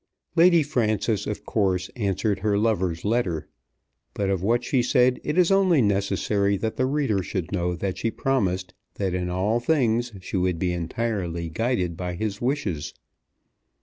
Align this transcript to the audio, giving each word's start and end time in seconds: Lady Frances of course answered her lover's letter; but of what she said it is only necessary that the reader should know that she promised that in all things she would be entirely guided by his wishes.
Lady 0.35 0.63
Frances 0.63 1.27
of 1.27 1.45
course 1.45 1.89
answered 1.95 2.39
her 2.39 2.57
lover's 2.57 3.05
letter; 3.05 3.47
but 4.15 4.31
of 4.31 4.41
what 4.41 4.63
she 4.63 4.81
said 4.81 5.19
it 5.23 5.37
is 5.37 5.51
only 5.51 5.79
necessary 5.79 6.57
that 6.57 6.75
the 6.75 6.87
reader 6.87 7.21
should 7.21 7.51
know 7.51 7.75
that 7.75 7.99
she 7.99 8.09
promised 8.09 8.73
that 8.95 9.13
in 9.13 9.29
all 9.29 9.59
things 9.59 10.11
she 10.19 10.37
would 10.37 10.57
be 10.57 10.73
entirely 10.73 11.49
guided 11.49 11.95
by 11.95 12.15
his 12.15 12.41
wishes. 12.41 12.95